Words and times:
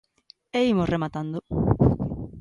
E 0.59 0.59
imos 0.71 0.91
rematando. 0.93 1.37